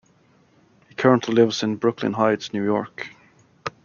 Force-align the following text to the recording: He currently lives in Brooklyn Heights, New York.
He 0.89 0.95
currently 0.95 1.35
lives 1.35 1.61
in 1.61 1.75
Brooklyn 1.75 2.13
Heights, 2.13 2.53
New 2.53 2.63
York. 2.63 3.09